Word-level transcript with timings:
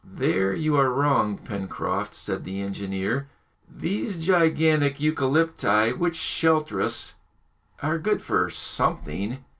"There 0.03 0.51
you 0.51 0.77
are 0.77 0.89
wrong, 0.89 1.37
Pencroft," 1.37 2.15
said 2.15 2.43
the 2.43 2.59
engineer; 2.59 3.27
"these 3.69 4.17
gigantic 4.17 4.97
eucalypti, 4.99 5.95
which 5.95 6.15
shelter 6.15 6.81
us, 6.81 7.13
are 7.83 7.99
good 7.99 8.19
for 8.23 8.49
something." 8.49 9.45